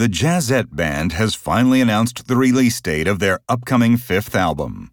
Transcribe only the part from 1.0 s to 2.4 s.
has finally announced the